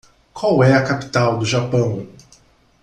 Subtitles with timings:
[0.33, 2.07] Qual é a capital do Japão?